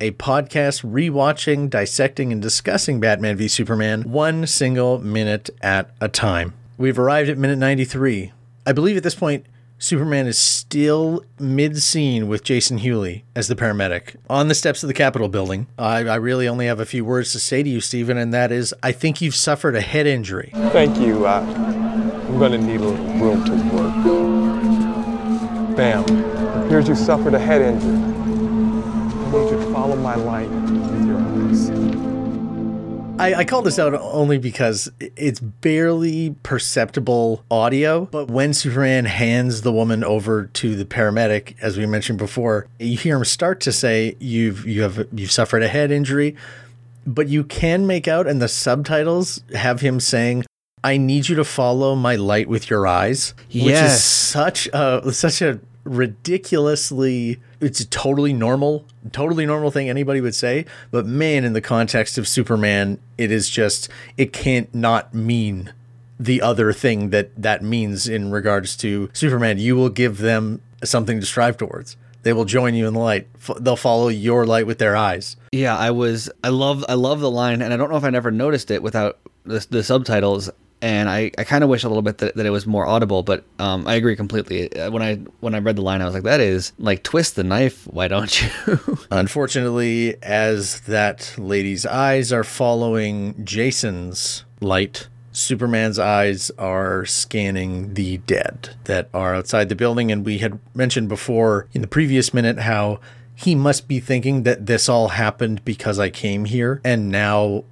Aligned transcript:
a 0.00 0.12
podcast 0.12 0.84
rewatching, 0.84 1.68
dissecting, 1.68 2.32
and 2.32 2.40
discussing 2.40 3.00
Batman 3.00 3.36
v 3.36 3.48
Superman 3.48 4.02
one 4.02 4.46
single 4.46 4.98
minute 4.98 5.50
at 5.60 5.90
a 6.00 6.08
time. 6.08 6.54
We've 6.78 6.98
arrived 6.98 7.28
at 7.28 7.38
minute 7.38 7.58
93. 7.58 8.32
I 8.66 8.72
believe 8.72 8.96
at 8.96 9.02
this 9.02 9.14
point, 9.14 9.46
Superman 9.78 10.26
is 10.26 10.38
still 10.38 11.24
mid 11.38 11.82
scene 11.82 12.28
with 12.28 12.44
Jason 12.44 12.78
Hewley 12.78 13.22
as 13.34 13.48
the 13.48 13.56
paramedic 13.56 14.16
on 14.28 14.48
the 14.48 14.54
steps 14.54 14.82
of 14.82 14.88
the 14.88 14.94
Capitol 14.94 15.28
building. 15.28 15.66
I, 15.78 16.06
I 16.06 16.16
really 16.16 16.46
only 16.46 16.66
have 16.66 16.80
a 16.80 16.86
few 16.86 17.02
words 17.04 17.32
to 17.32 17.40
say 17.40 17.62
to 17.62 17.68
you, 17.68 17.80
Stephen, 17.80 18.18
and 18.18 18.32
that 18.34 18.52
is 18.52 18.74
I 18.82 18.92
think 18.92 19.22
you've 19.22 19.34
suffered 19.34 19.74
a 19.74 19.80
head 19.80 20.06
injury. 20.06 20.50
Thank 20.54 20.98
you. 20.98 21.26
Uh, 21.26 21.40
I'm 21.40 22.38
going 22.38 22.52
to 22.52 22.58
need 22.58 22.80
a 22.80 22.84
little 22.84 23.06
room 23.14 23.44
to 23.46 23.52
work. 23.74 23.90
Bam. 25.76 26.04
It 26.04 26.66
appears 26.66 26.86
you 26.86 26.94
suffered 26.94 27.32
a 27.32 27.38
head 27.38 27.62
injury. 27.62 28.19
Follow 29.90 30.02
my 30.02 30.14
light 30.14 30.48
with 30.50 31.06
your 31.06 31.18
eyes. 31.18 31.70
I, 33.18 33.40
I 33.40 33.44
call 33.44 33.62
this 33.62 33.78
out 33.78 33.92
only 33.94 34.38
because 34.38 34.90
it's 35.00 35.40
barely 35.40 36.36
perceptible 36.42 37.44
audio, 37.50 38.06
but 38.06 38.30
when 38.30 38.54
Superman 38.54 39.04
hands 39.04 39.62
the 39.62 39.72
woman 39.72 40.04
over 40.04 40.46
to 40.46 40.76
the 40.76 40.84
paramedic, 40.84 41.56
as 41.60 41.76
we 41.76 41.86
mentioned 41.86 42.18
before, 42.18 42.68
you 42.78 42.96
hear 42.96 43.16
him 43.16 43.24
start 43.24 43.60
to 43.62 43.72
say, 43.72 44.16
"You've 44.20 44.64
you 44.66 44.82
have 44.82 45.08
you've 45.12 45.32
suffered 45.32 45.62
a 45.62 45.68
head 45.68 45.90
injury," 45.90 46.36
but 47.04 47.28
you 47.28 47.42
can 47.44 47.86
make 47.86 48.06
out, 48.06 48.26
and 48.26 48.40
the 48.40 48.48
subtitles 48.48 49.42
have 49.54 49.80
him 49.80 50.00
saying. 50.00 50.44
I 50.82 50.96
need 50.96 51.28
you 51.28 51.36
to 51.36 51.44
follow 51.44 51.94
my 51.94 52.16
light 52.16 52.48
with 52.48 52.70
your 52.70 52.86
eyes, 52.86 53.34
which 53.52 53.74
is 53.74 54.02
such 54.02 54.66
a 54.72 55.12
such 55.12 55.42
a 55.42 55.60
ridiculously 55.90 57.40
it's 57.60 57.80
a 57.80 57.86
totally 57.88 58.32
normal 58.32 58.86
totally 59.12 59.44
normal 59.44 59.70
thing 59.70 59.88
anybody 59.90 60.20
would 60.20 60.34
say 60.34 60.64
but 60.90 61.04
man 61.04 61.44
in 61.44 61.52
the 61.52 61.60
context 61.60 62.16
of 62.16 62.28
superman 62.28 62.98
it 63.18 63.30
is 63.30 63.50
just 63.50 63.88
it 64.16 64.32
can't 64.32 64.72
not 64.74 65.12
mean 65.12 65.72
the 66.18 66.40
other 66.40 66.72
thing 66.72 67.10
that 67.10 67.30
that 67.40 67.62
means 67.62 68.06
in 68.08 68.30
regards 68.30 68.76
to 68.76 69.10
superman 69.12 69.58
you 69.58 69.74
will 69.74 69.88
give 69.88 70.18
them 70.18 70.60
something 70.84 71.18
to 71.20 71.26
strive 71.26 71.56
towards 71.56 71.96
they 72.22 72.32
will 72.32 72.44
join 72.44 72.74
you 72.74 72.86
in 72.86 72.94
the 72.94 73.00
light 73.00 73.26
F- 73.36 73.56
they'll 73.60 73.76
follow 73.76 74.08
your 74.08 74.46
light 74.46 74.66
with 74.66 74.78
their 74.78 74.96
eyes 74.96 75.36
Yeah, 75.52 75.76
I 75.76 75.90
was. 75.90 76.30
I 76.44 76.50
love. 76.50 76.84
I 76.88 76.94
love 76.94 77.18
the 77.18 77.30
line, 77.30 77.60
and 77.60 77.74
I 77.74 77.76
don't 77.76 77.90
know 77.90 77.96
if 77.96 78.04
I 78.04 78.10
never 78.10 78.30
noticed 78.30 78.70
it 78.70 78.84
without 78.84 79.18
the, 79.44 79.66
the 79.68 79.82
subtitles. 79.82 80.48
And 80.82 81.10
I, 81.10 81.30
I 81.36 81.44
kind 81.44 81.62
of 81.62 81.68
wish 81.68 81.84
a 81.84 81.88
little 81.88 82.02
bit 82.02 82.18
that, 82.18 82.36
that 82.36 82.46
it 82.46 82.50
was 82.50 82.66
more 82.66 82.86
audible, 82.86 83.22
but 83.22 83.44
um, 83.58 83.86
I 83.86 83.94
agree 83.94 84.16
completely. 84.16 84.74
Uh, 84.74 84.90
When 84.90 85.02
I 85.02 85.16
when 85.40 85.54
I 85.54 85.58
read 85.58 85.76
the 85.76 85.82
line, 85.82 86.00
I 86.00 86.06
was 86.06 86.14
like, 86.14 86.22
"That 86.22 86.40
is 86.40 86.72
like 86.78 87.02
twist 87.02 87.36
the 87.36 87.44
knife. 87.44 87.86
Why 87.86 88.08
don't 88.08 88.40
you?" 88.40 88.48
Unfortunately, 89.10 90.16
as 90.22 90.80
that 90.82 91.34
lady's 91.36 91.84
eyes 91.84 92.32
are 92.32 92.44
following 92.44 93.44
Jason's 93.44 94.44
light, 94.60 95.08
Superman's 95.32 95.98
eyes 95.98 96.50
are 96.58 97.04
scanning 97.04 97.94
the 97.94 98.18
dead 98.18 98.70
that 98.84 99.08
are 99.12 99.34
outside 99.34 99.68
the 99.68 99.74
building. 99.76 100.10
And 100.10 100.24
we 100.24 100.38
had 100.38 100.58
mentioned 100.74 101.08
before 101.08 101.68
in 101.72 101.82
the 101.82 101.86
previous 101.88 102.32
minute 102.34 102.60
how 102.60 103.00
he 103.34 103.54
must 103.54 103.86
be 103.88 104.00
thinking 104.00 104.42
that 104.42 104.66
this 104.66 104.88
all 104.88 105.08
happened 105.08 105.64
because 105.64 105.98
I 105.98 106.10
came 106.10 106.44
here 106.44 106.80
and 106.84 107.10
now 107.10 107.64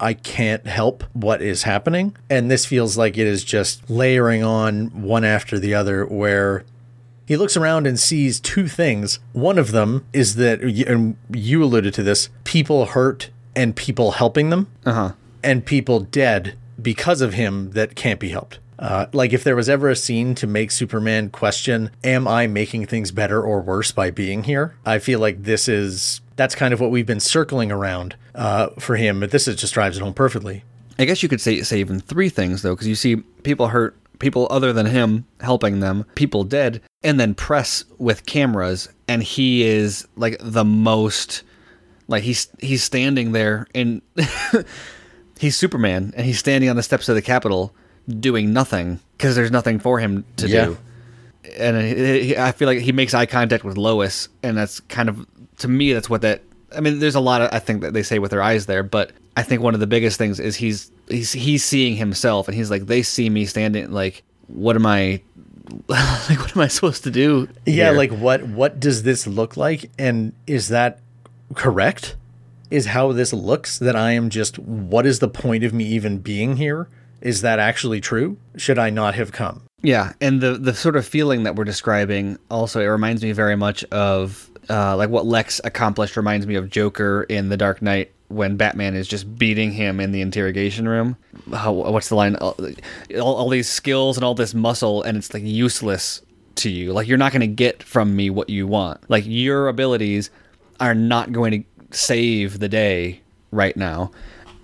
I 0.00 0.14
can't 0.14 0.66
help 0.66 1.04
what 1.12 1.42
is 1.42 1.64
happening. 1.64 2.16
And 2.28 2.50
this 2.50 2.66
feels 2.66 2.96
like 2.96 3.18
it 3.18 3.26
is 3.26 3.44
just 3.44 3.88
layering 3.90 4.42
on 4.42 5.02
one 5.02 5.24
after 5.24 5.58
the 5.58 5.74
other, 5.74 6.04
where 6.06 6.64
he 7.26 7.36
looks 7.36 7.56
around 7.56 7.86
and 7.86 8.00
sees 8.00 8.40
two 8.40 8.66
things. 8.66 9.20
One 9.32 9.58
of 9.58 9.72
them 9.72 10.06
is 10.12 10.34
that, 10.36 10.60
and 10.62 11.16
you 11.32 11.62
alluded 11.62 11.94
to 11.94 12.02
this 12.02 12.28
people 12.44 12.86
hurt 12.86 13.30
and 13.54 13.76
people 13.76 14.12
helping 14.12 14.50
them, 14.50 14.66
uh-huh. 14.84 15.12
and 15.42 15.64
people 15.64 16.00
dead 16.00 16.56
because 16.80 17.20
of 17.20 17.34
him 17.34 17.70
that 17.72 17.94
can't 17.94 18.18
be 18.18 18.30
helped. 18.30 18.58
Uh, 18.80 19.06
like 19.12 19.34
if 19.34 19.44
there 19.44 19.54
was 19.54 19.68
ever 19.68 19.90
a 19.90 19.96
scene 19.96 20.34
to 20.34 20.46
make 20.46 20.70
Superman 20.70 21.28
question, 21.28 21.90
"Am 22.02 22.26
I 22.26 22.46
making 22.46 22.86
things 22.86 23.12
better 23.12 23.42
or 23.42 23.60
worse 23.60 23.92
by 23.92 24.10
being 24.10 24.44
here?" 24.44 24.74
I 24.86 24.98
feel 24.98 25.20
like 25.20 25.42
this 25.42 25.68
is 25.68 26.22
that's 26.40 26.54
kind 26.54 26.72
of 26.72 26.80
what 26.80 26.90
we've 26.90 27.04
been 27.04 27.20
circling 27.20 27.70
around 27.70 28.16
uh, 28.34 28.68
for 28.78 28.96
him, 28.96 29.20
but 29.20 29.30
this 29.30 29.46
is 29.46 29.56
just 29.56 29.74
drives 29.74 29.98
it 29.98 30.00
home 30.00 30.14
perfectly. 30.14 30.64
I 30.98 31.04
guess 31.04 31.22
you 31.22 31.28
could 31.28 31.40
say 31.42 31.60
say 31.60 31.80
even 31.80 32.00
three 32.00 32.30
things 32.30 32.62
though, 32.62 32.74
because 32.74 32.88
you 32.88 32.94
see 32.94 33.16
people 33.42 33.68
hurt, 33.68 33.94
people 34.20 34.46
other 34.50 34.72
than 34.72 34.86
him 34.86 35.26
helping 35.42 35.80
them, 35.80 36.06
people 36.14 36.44
dead, 36.44 36.80
and 37.02 37.20
then 37.20 37.34
press 37.34 37.84
with 37.98 38.24
cameras, 38.24 38.88
and 39.06 39.22
he 39.22 39.64
is 39.64 40.08
like 40.16 40.38
the 40.40 40.64
most, 40.64 41.42
like 42.08 42.22
he's 42.22 42.48
he's 42.58 42.82
standing 42.82 43.32
there 43.32 43.66
and 43.74 44.00
he's 45.38 45.56
Superman, 45.56 46.14
and 46.16 46.24
he's 46.24 46.38
standing 46.38 46.70
on 46.70 46.76
the 46.76 46.82
steps 46.82 47.06
of 47.10 47.14
the 47.16 47.22
Capitol 47.22 47.74
doing 48.18 48.50
nothing 48.52 48.98
because 49.18 49.36
there's 49.36 49.50
nothing 49.50 49.78
for 49.78 49.98
him 49.98 50.24
to 50.36 50.48
Yeah. 50.48 50.64
do. 50.64 50.78
And 51.58 51.76
I 52.38 52.52
feel 52.52 52.66
like 52.66 52.78
he 52.78 52.92
makes 52.92 53.12
eye 53.12 53.26
contact 53.26 53.62
with 53.64 53.76
Lois, 53.76 54.28
and 54.42 54.56
that's 54.56 54.80
kind 54.80 55.08
of 55.10 55.26
to 55.60 55.68
me 55.68 55.92
that's 55.92 56.10
what 56.10 56.22
that. 56.22 56.42
I 56.74 56.80
mean, 56.80 57.00
there's 57.00 57.16
a 57.16 57.20
lot 57.20 57.42
of 57.42 57.50
I 57.52 57.58
think 57.58 57.80
that 57.82 57.94
they 57.94 58.02
say 58.02 58.18
with 58.18 58.30
their 58.30 58.42
eyes 58.42 58.66
there, 58.66 58.82
but 58.82 59.12
I 59.36 59.42
think 59.42 59.62
one 59.62 59.74
of 59.74 59.80
the 59.80 59.86
biggest 59.86 60.18
things 60.18 60.38
is 60.40 60.56
he's 60.56 60.90
he's 61.08 61.32
he's 61.32 61.64
seeing 61.64 61.96
himself, 61.96 62.48
and 62.48 62.56
he's 62.56 62.70
like, 62.70 62.86
they 62.86 63.02
see 63.02 63.30
me 63.30 63.46
standing. 63.46 63.90
Like, 63.90 64.22
what 64.48 64.76
am 64.76 64.86
I? 64.86 65.22
like, 65.88 66.38
what 66.38 66.56
am 66.56 66.62
I 66.62 66.68
supposed 66.68 67.04
to 67.04 67.10
do? 67.10 67.48
Yeah, 67.66 67.86
here? 67.86 67.92
like 67.92 68.10
what 68.10 68.42
what 68.42 68.80
does 68.80 69.04
this 69.04 69.26
look 69.26 69.56
like 69.56 69.90
and 69.98 70.32
is 70.46 70.68
that 70.68 71.00
correct? 71.54 72.16
Is 72.70 72.86
how 72.86 73.12
this 73.12 73.32
looks 73.32 73.78
that 73.78 73.96
I 73.96 74.12
am 74.12 74.30
just 74.30 74.58
what 74.58 75.06
is 75.06 75.18
the 75.18 75.28
point 75.28 75.64
of 75.64 75.72
me 75.72 75.84
even 75.84 76.18
being 76.18 76.56
here? 76.56 76.88
Is 77.20 77.42
that 77.42 77.58
actually 77.58 78.00
true? 78.00 78.36
Should 78.56 78.78
I 78.78 78.90
not 78.90 79.14
have 79.14 79.32
come? 79.32 79.62
Yeah, 79.82 80.12
and 80.20 80.40
the 80.40 80.52
the 80.54 80.74
sort 80.74 80.96
of 80.96 81.06
feeling 81.06 81.44
that 81.44 81.56
we're 81.56 81.64
describing 81.64 82.38
also 82.50 82.80
it 82.80 82.86
reminds 82.86 83.22
me 83.22 83.32
very 83.32 83.56
much 83.56 83.84
of 83.84 84.49
uh, 84.70 84.96
like 84.96 85.10
what 85.10 85.26
Lex 85.26 85.60
accomplished 85.64 86.16
reminds 86.16 86.46
me 86.46 86.54
of 86.54 86.70
Joker 86.70 87.24
in 87.24 87.48
The 87.48 87.56
Dark 87.56 87.82
Knight 87.82 88.12
when 88.28 88.56
Batman 88.56 88.94
is 88.94 89.08
just 89.08 89.36
beating 89.36 89.72
him 89.72 89.98
in 90.00 90.12
the 90.12 90.20
interrogation 90.20 90.88
room. 90.88 91.16
How, 91.52 91.72
what's 91.72 92.08
the 92.08 92.14
line? 92.14 92.36
All, 92.36 92.56
all, 93.20 93.48
these 93.48 93.68
skills 93.68 94.16
and 94.16 94.24
all 94.24 94.34
this 94.34 94.54
muscle, 94.54 95.02
and 95.02 95.18
it's 95.18 95.34
like 95.34 95.42
useless 95.42 96.22
to 96.56 96.70
you. 96.70 96.92
Like 96.92 97.08
you're 97.08 97.18
not 97.18 97.32
going 97.32 97.40
to 97.40 97.46
get 97.48 97.82
from 97.82 98.14
me 98.14 98.30
what 98.30 98.48
you 98.48 98.66
want. 98.66 99.10
Like 99.10 99.24
your 99.26 99.68
abilities 99.68 100.30
are 100.78 100.94
not 100.94 101.32
going 101.32 101.62
to 101.62 101.96
save 101.96 102.60
the 102.60 102.68
day 102.68 103.20
right 103.50 103.76
now 103.76 104.12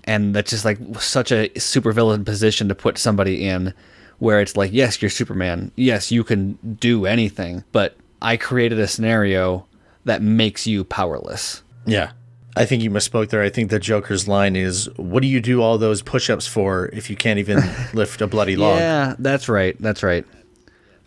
and 0.07 0.33
that's 0.33 0.49
just 0.49 0.65
like 0.65 0.79
such 0.99 1.31
a 1.31 1.49
supervillain 1.49 2.25
position 2.25 2.69
to 2.69 2.73
put 2.73 2.97
somebody 2.97 3.45
in 3.45 3.73
where 4.19 4.39
it's 4.41 4.57
like 4.57 4.71
yes 4.73 5.01
you're 5.01 5.09
superman 5.09 5.71
yes 5.75 6.11
you 6.11 6.23
can 6.23 6.57
do 6.79 7.05
anything 7.05 7.63
but 7.71 7.97
i 8.21 8.37
created 8.37 8.79
a 8.79 8.87
scenario 8.87 9.66
that 10.07 10.21
makes 10.21 10.65
you 10.65 10.83
powerless 10.83 11.63
Yeah. 11.85 12.11
I 12.55 12.65
think 12.65 12.81
you 12.81 12.89
misspoke 12.89 13.29
there. 13.29 13.43
I 13.43 13.49
think 13.49 13.69
the 13.69 13.77
Joker's 13.77 14.27
line 14.27 14.55
is, 14.55 14.89
"What 14.97 15.21
do 15.21 15.27
you 15.27 15.39
do 15.39 15.61
all 15.61 15.77
those 15.77 16.01
push-ups 16.01 16.47
for 16.47 16.89
if 16.91 17.07
you 17.07 17.15
can't 17.15 17.37
even 17.37 17.61
lift 17.93 18.19
a 18.19 18.25
bloody 18.25 18.55
log?" 18.55 18.79
yeah 18.79 19.13
that's 19.19 19.47
right 19.47 19.79
that's 19.79 20.01
right 20.01 20.25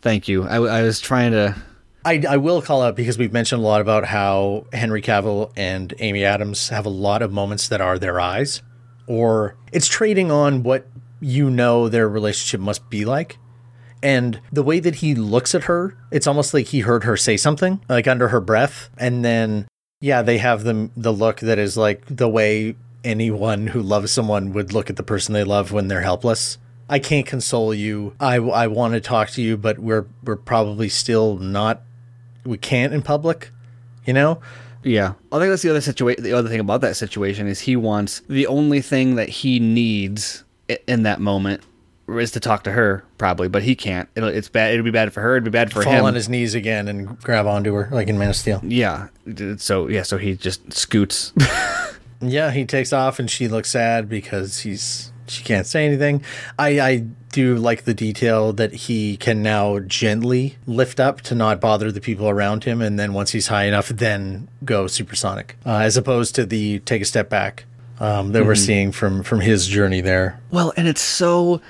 thank 0.00 0.28
you 0.28 0.44
i, 0.46 0.56
I 0.56 0.82
was 0.82 1.00
trying 1.00 1.32
to 1.32 1.56
I, 2.04 2.22
I 2.28 2.36
will 2.38 2.62
call 2.62 2.82
out 2.82 2.96
because 2.96 3.18
we've 3.18 3.32
mentioned 3.32 3.60
a 3.60 3.64
lot 3.64 3.80
about 3.80 4.06
how 4.06 4.66
Henry 4.72 5.02
Cavill 5.02 5.52
and 5.56 5.92
Amy 5.98 6.24
Adams 6.24 6.70
have 6.70 6.86
a 6.86 6.90
lot 6.90 7.20
of 7.20 7.30
moments 7.30 7.68
that 7.68 7.80
are 7.82 7.98
their 7.98 8.18
eyes, 8.18 8.62
or 9.06 9.56
it's 9.70 9.86
trading 9.86 10.30
on 10.30 10.62
what 10.62 10.86
you 11.20 11.50
know 11.50 11.88
their 11.90 12.08
relationship 12.08 12.60
must 12.60 12.88
be 12.88 13.04
like. 13.04 13.36
And 14.02 14.40
the 14.50 14.62
way 14.62 14.80
that 14.80 14.96
he 14.96 15.14
looks 15.14 15.54
at 15.54 15.64
her, 15.64 15.96
it's 16.10 16.26
almost 16.26 16.54
like 16.54 16.66
he 16.66 16.80
heard 16.80 17.04
her 17.04 17.16
say 17.16 17.36
something, 17.36 17.80
like 17.88 18.08
under 18.08 18.28
her 18.28 18.40
breath. 18.40 18.88
And 18.96 19.24
then, 19.24 19.68
yeah, 20.00 20.22
they 20.22 20.38
have 20.38 20.64
the, 20.64 20.90
the 20.96 21.12
look 21.12 21.40
that 21.40 21.58
is 21.58 21.76
like 21.76 22.04
the 22.06 22.28
way 22.28 22.76
anyone 23.04 23.68
who 23.68 23.82
loves 23.82 24.12
someone 24.12 24.52
would 24.52 24.72
look 24.72 24.90
at 24.90 24.96
the 24.96 25.02
person 25.02 25.34
they 25.34 25.44
love 25.44 25.72
when 25.72 25.88
they're 25.88 26.00
helpless. 26.00 26.58
I 26.88 26.98
can't 26.98 27.26
console 27.26 27.72
you. 27.72 28.14
I, 28.18 28.36
I 28.36 28.66
want 28.66 28.94
to 28.94 29.00
talk 29.00 29.30
to 29.30 29.42
you, 29.42 29.56
but 29.56 29.78
we're 29.78 30.06
we're 30.24 30.36
probably 30.36 30.88
still 30.88 31.36
not. 31.36 31.82
We 32.44 32.58
can't 32.58 32.92
in 32.92 33.02
public, 33.02 33.52
you 34.04 34.12
know. 34.12 34.40
Yeah, 34.82 35.12
I 35.30 35.38
think 35.38 35.50
that's 35.50 35.62
the 35.62 35.70
other 35.70 35.82
situation. 35.82 36.24
The 36.24 36.32
other 36.32 36.48
thing 36.48 36.58
about 36.58 36.80
that 36.80 36.96
situation 36.96 37.46
is 37.46 37.60
he 37.60 37.76
wants 37.76 38.22
the 38.28 38.46
only 38.46 38.80
thing 38.80 39.14
that 39.16 39.28
he 39.28 39.60
needs 39.60 40.42
in 40.86 41.04
that 41.04 41.20
moment 41.20 41.62
is 42.18 42.30
to 42.32 42.40
talk 42.40 42.64
to 42.64 42.72
her 42.72 43.04
probably, 43.18 43.48
but 43.48 43.62
he 43.62 43.74
can't. 43.74 44.08
It'll, 44.14 44.28
it's 44.28 44.48
bad. 44.48 44.72
It'd 44.72 44.84
be 44.84 44.90
bad 44.90 45.12
for 45.12 45.20
her. 45.20 45.34
It'd 45.36 45.44
be 45.44 45.50
bad 45.50 45.72
for 45.72 45.82
Fall 45.82 45.92
him. 45.92 45.98
Fall 46.00 46.06
on 46.08 46.14
his 46.14 46.28
knees 46.28 46.54
again 46.54 46.88
and 46.88 47.18
grab 47.20 47.46
onto 47.46 47.72
her 47.74 47.88
like 47.92 48.08
in 48.08 48.18
Man 48.18 48.30
of 48.30 48.36
Steel. 48.36 48.60
yeah. 48.64 49.08
So 49.58 49.88
yeah. 49.88 50.02
So 50.02 50.18
he 50.18 50.34
just 50.36 50.72
scoots. 50.72 51.32
Yeah, 52.22 52.50
he 52.50 52.66
takes 52.66 52.92
off 52.92 53.18
and 53.18 53.30
she 53.30 53.48
looks 53.48 53.70
sad 53.70 54.06
because 54.08 54.60
he's 54.60 55.10
she 55.26 55.42
can't 55.42 55.66
say 55.66 55.86
anything. 55.86 56.22
I 56.58 56.78
I 56.80 56.96
do 57.32 57.56
like 57.56 57.84
the 57.84 57.94
detail 57.94 58.52
that 58.52 58.74
he 58.74 59.16
can 59.16 59.42
now 59.42 59.78
gently 59.78 60.56
lift 60.66 61.00
up 61.00 61.22
to 61.22 61.34
not 61.34 61.60
bother 61.62 61.90
the 61.90 62.00
people 62.00 62.28
around 62.28 62.64
him, 62.64 62.82
and 62.82 62.98
then 62.98 63.14
once 63.14 63.30
he's 63.30 63.46
high 63.46 63.64
enough, 63.64 63.88
then 63.88 64.48
go 64.64 64.86
supersonic, 64.86 65.56
uh, 65.64 65.76
as 65.76 65.96
opposed 65.96 66.34
to 66.34 66.44
the 66.44 66.80
take 66.80 67.00
a 67.00 67.06
step 67.06 67.30
back 67.30 67.64
um, 68.00 68.32
that 68.32 68.44
we're 68.44 68.54
seeing 68.54 68.92
from 68.92 69.22
from 69.22 69.40
his 69.40 69.66
journey 69.66 70.02
there. 70.02 70.38
Well, 70.50 70.74
and 70.76 70.86
it's 70.88 71.00
so 71.02 71.62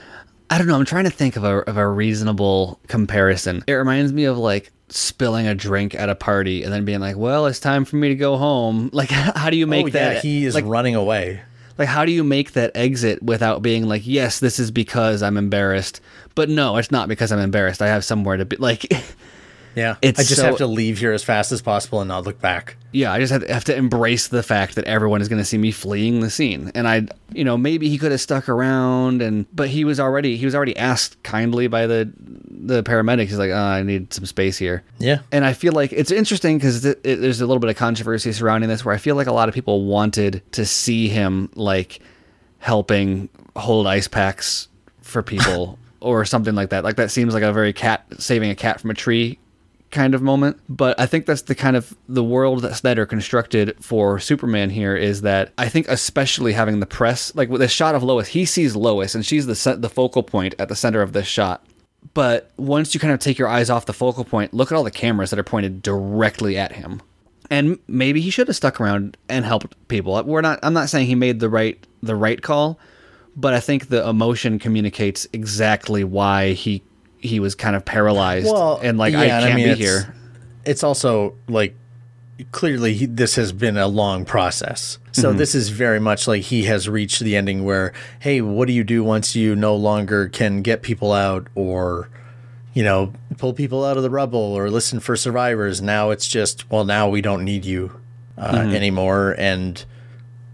I 0.51 0.59
don't 0.59 0.67
know, 0.67 0.77
I'm 0.77 0.85
trying 0.85 1.05
to 1.05 1.11
think 1.11 1.37
of 1.37 1.45
a 1.45 1.59
of 1.59 1.77
a 1.77 1.87
reasonable 1.87 2.81
comparison. 2.89 3.63
It 3.69 3.73
reminds 3.75 4.13
me 4.13 4.25
of 4.25 4.37
like 4.37 4.73
spilling 4.89 5.47
a 5.47 5.55
drink 5.55 5.95
at 5.95 6.09
a 6.09 6.17
party 6.17 6.65
and 6.65 6.73
then 6.73 6.85
being 6.85 6.99
like, 6.99 7.17
"Well, 7.17 7.47
it's 7.47 7.61
time 7.61 7.85
for 7.85 7.95
me 7.97 8.09
to 8.09 8.17
go 8.17 8.37
home." 8.37 8.91
Like 9.01 9.11
how 9.11 9.49
do 9.51 9.57
you 9.57 9.67
make 9.69 9.87
oh 9.87 9.91
that 9.91 10.15
yeah, 10.17 10.21
he 10.21 10.45
is 10.45 10.55
like 10.57 10.65
running 10.67 10.97
away. 10.97 11.41
like 11.79 11.89
how 11.89 12.05
do 12.05 12.11
you 12.11 12.25
make 12.25 12.53
that 12.53 12.73
exit 12.75 13.23
without 13.23 13.63
being 13.63 13.87
like, 13.87 14.03
"Yes, 14.05 14.41
this 14.41 14.59
is 14.59 14.73
because 14.73 15.23
I'm 15.23 15.37
embarrassed." 15.37 16.01
But 16.35 16.49
no, 16.49 16.77
it's 16.77 16.91
not 16.91 17.09
because 17.09 17.31
I'm 17.31 17.39
embarrassed. 17.39 17.81
I 17.81 17.87
have 17.87 18.05
somewhere 18.05 18.37
to 18.37 18.45
be 18.45 18.57
like 18.57 18.87
Yeah, 19.75 19.97
It's 20.03 20.19
I 20.19 20.23
just 20.25 20.37
so- 20.41 20.47
have 20.47 20.57
to 20.59 20.67
leave 20.67 20.99
here 20.99 21.13
as 21.13 21.23
fast 21.23 21.53
as 21.53 21.63
possible 21.63 22.01
and 22.01 22.09
not 22.09 22.25
look 22.25 22.41
back. 22.41 22.77
yeah, 22.93 23.13
I 23.13 23.21
just 23.21 23.33
have 23.33 23.47
to, 23.47 23.53
have 23.55 23.65
to 23.65 23.77
embrace 23.77 24.29
the 24.29 24.43
fact 24.43 24.75
that 24.75 24.85
everyone 24.87 25.21
is 25.23 25.29
going 25.29 25.39
to 25.41 25.45
see 25.45 25.59
me 25.59 25.71
fleeing 25.71 26.21
the 26.21 26.31
scene. 26.31 26.73
And 26.75 26.89
I, 26.89 27.07
you 27.33 27.45
know, 27.45 27.57
maybe 27.57 27.89
he 27.89 27.97
could 27.99 28.11
have 28.11 28.21
stuck 28.21 28.49
around, 28.49 29.23
and 29.23 29.47
but 29.55 29.69
he 29.69 29.85
was 29.85 30.01
already 30.01 30.37
he 30.37 30.45
was 30.45 30.55
already 30.55 30.77
asked 30.77 31.23
kindly 31.23 31.69
by 31.69 31.87
the 31.87 32.13
the 32.63 32.83
paramedics. 32.83 33.29
He's 33.29 33.39
like, 33.39 33.51
oh, 33.51 33.57
I 33.57 33.83
need 33.83 34.13
some 34.13 34.27
space 34.27 34.59
here. 34.59 34.83
Yeah. 34.99 35.21
And 35.33 35.45
I 35.45 35.53
feel 35.53 35.73
like 35.73 35.93
it's 35.93 36.11
interesting 36.11 36.59
because 36.59 36.83
th- 36.83 36.99
there's 37.03 37.41
a 37.41 37.47
little 37.47 37.61
bit 37.61 37.71
of 37.71 37.77
controversy 37.77 38.33
surrounding 38.33 38.69
this, 38.69 38.85
where 38.85 38.95
I 38.95 38.99
feel 38.99 39.15
like 39.15 39.29
a 39.29 39.33
lot 39.33 39.49
of 39.49 39.55
people 39.55 39.85
wanted 39.85 40.43
to 40.53 40.67
see 40.67 41.09
him 41.09 41.49
like 41.55 42.01
helping 42.59 43.29
hold 43.57 43.87
ice 43.87 44.09
packs 44.09 44.69
for 45.01 45.23
people 45.23 45.79
or 46.01 46.25
something 46.25 46.55
like 46.55 46.71
that. 46.71 46.85
Like 46.85 46.97
that 46.97 47.11
seems 47.11 47.35
like 47.35 47.43
a 47.43 47.53
very 47.53 47.73
cat 47.73 48.05
saving 48.19 48.51
a 48.51 48.55
cat 48.55 48.81
from 48.81 48.91
a 48.91 48.95
tree 48.95 49.39
kind 49.91 50.15
of 50.15 50.23
moment. 50.23 50.59
But 50.69 50.99
I 50.99 51.07
think 51.07 51.27
that's 51.27 51.43
the 51.43 51.55
kind 51.55 51.77
of 51.77 51.95
the 52.09 52.25
world 52.25 52.63
that 52.63 52.75
Snyder 52.77 53.07
constructed 53.07 53.77
for 53.81 54.19
Superman 54.19 54.71
here 54.71 54.97
is 54.97 55.23
that 55.23 55.53
I 55.59 55.69
think 55.69 55.89
especially 55.89 56.53
having 56.53 56.81
the 56.81 56.87
press 56.87 57.35
like 57.35 57.49
with 57.49 57.61
the 57.61 57.69
shot 57.69 57.95
of 57.95 58.03
Lois, 58.03 58.29
he 58.29 58.45
sees 58.45 58.77
Lois 58.77 59.15
and 59.15 59.25
she's 59.25 59.47
the 59.47 59.77
the 59.77 59.91
focal 59.91 60.23
point 60.23 60.55
at 60.59 60.69
the 60.69 60.77
center 60.77 61.03
of 61.03 61.13
this 61.13 61.27
shot. 61.27 61.65
But 62.15 62.51
once 62.57 62.95
you 62.95 63.01
kind 63.01 63.13
of 63.13 63.21
take 63.21 63.39
your 63.39 63.49
eyes 63.49 63.69
off 63.69 63.87
the 63.87 63.93
focal 63.93 64.25
point, 64.25 64.55
look 64.55 64.73
at 64.73 64.77
all 64.77 64.85
the 64.85 64.91
cameras 64.91 65.31
that 65.31 65.39
are 65.39 65.45
pointed 65.45 65.83
directly 65.83 66.57
at 66.57 66.73
him. 66.73 67.03
And 67.51 67.79
maybe 67.87 68.21
he 68.21 68.31
should 68.31 68.49
have 68.49 68.57
stuck 68.57 68.81
around 68.81 69.17
and 69.29 69.45
helped 69.45 69.77
people. 69.89 70.23
We're 70.25 70.41
not 70.41 70.61
I'm 70.63 70.73
not 70.73 70.89
saying 70.89 71.07
he 71.07 71.15
made 71.15 71.41
the 71.41 71.49
right 71.49 71.85
the 72.03 72.17
right 72.17 72.41
call, 72.41 72.79
but 73.37 73.55
I 73.55 73.61
think 73.61 73.89
the 73.89 74.09
emotion 74.09 74.59
communicates 74.59 75.27
exactly 75.33 76.05
why 76.05 76.53
he 76.53 76.83
he 77.21 77.41
was 77.41 77.55
kind 77.55 77.77
of 77.77 77.85
paralyzed 77.85 78.47
and 78.83 78.99
like 78.99 79.15
I 79.15 79.27
yeah, 79.27 79.37
and 79.39 79.45
can't 79.47 79.57
be 79.57 79.63
it's- 79.65 79.79
here. 79.79 80.15
It's 80.65 80.83
also 80.85 81.35
like 81.49 81.75
clearly 82.53 82.95
he, 82.95 83.07
this 83.07 83.35
has 83.37 83.53
been 83.53 83.77
a 83.77 83.89
long 83.89 84.25
process. 84.25 84.99
Mm-hmm. 85.03 85.21
So 85.21 85.33
this 85.33 85.55
is 85.55 85.71
very 85.71 85.99
much 86.01 86.29
like 86.29 86.43
he 86.43 86.65
has 86.65 86.89
reached 86.89 87.21
the 87.21 87.37
ending 87.37 87.65
where, 87.65 87.93
hey, 88.21 88.41
what 88.41 88.67
do 88.67 88.73
you 88.75 88.85
do 88.85 89.03
once 89.05 89.35
you 89.35 89.57
no 89.57 89.75
longer 89.75 90.29
can 90.29 90.63
get 90.63 90.83
people 90.83 91.13
out 91.13 91.49
or, 91.55 92.09
you 92.75 92.83
know, 92.83 93.13
pull 93.39 93.53
people 93.55 93.85
out 93.85 93.97
of 93.97 94.03
the 94.03 94.11
rubble 94.11 94.39
or 94.39 94.71
listen 94.71 95.01
for 95.01 95.17
survivors? 95.17 95.81
Now 95.83 96.11
it's 96.11 96.29
just, 96.29 96.71
well, 96.71 96.85
now 96.85 97.09
we 97.09 97.21
don't 97.23 97.45
need 97.45 97.65
you 97.65 97.99
uh, 98.39 98.53
Mm-hmm. 98.53 98.75
anymore, 98.75 99.35
and 99.39 99.83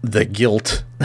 the 0.01 0.25
guilt. 0.25 0.83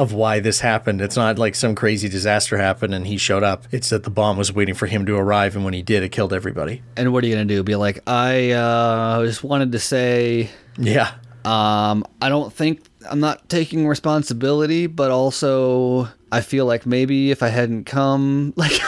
Of 0.00 0.14
why 0.14 0.40
this 0.40 0.60
happened. 0.60 1.02
It's 1.02 1.16
not 1.16 1.38
like 1.38 1.54
some 1.54 1.74
crazy 1.74 2.08
disaster 2.08 2.56
happened 2.56 2.94
and 2.94 3.06
he 3.06 3.18
showed 3.18 3.42
up. 3.42 3.66
It's 3.70 3.90
that 3.90 4.02
the 4.04 4.08
bomb 4.10 4.38
was 4.38 4.50
waiting 4.50 4.74
for 4.74 4.86
him 4.86 5.04
to 5.04 5.14
arrive, 5.14 5.54
and 5.56 5.62
when 5.62 5.74
he 5.74 5.82
did, 5.82 6.02
it 6.02 6.08
killed 6.08 6.32
everybody. 6.32 6.80
And 6.96 7.12
what 7.12 7.22
are 7.22 7.26
you 7.26 7.34
gonna 7.34 7.44
do? 7.44 7.62
Be 7.62 7.76
like, 7.76 8.00
I 8.06 8.52
uh, 8.52 9.26
just 9.26 9.44
wanted 9.44 9.72
to 9.72 9.78
say, 9.78 10.48
Yeah. 10.78 11.12
um, 11.44 12.06
I 12.22 12.30
don't 12.30 12.50
think 12.50 12.80
I'm 13.10 13.20
not 13.20 13.46
taking 13.50 13.86
responsibility, 13.86 14.86
but 14.86 15.10
also 15.10 16.08
I 16.32 16.40
feel 16.40 16.64
like 16.64 16.86
maybe 16.86 17.30
if 17.30 17.42
I 17.42 17.48
hadn't 17.48 17.84
come, 17.84 18.54
like, 18.56 18.80